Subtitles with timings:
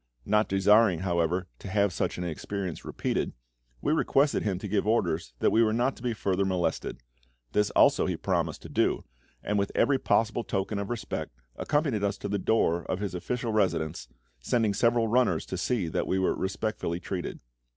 [0.25, 3.33] Not desiring, however, to have such an experience repeated,
[3.83, 6.97] we requested him to give orders that we were not to be further molested.
[7.51, 9.03] This also he promised to do,
[9.43, 13.51] and with every possible token of respect accompanied us to the door of his official
[13.51, 14.07] residence,
[14.39, 17.39] sending several runners to see that we were respectfully treated.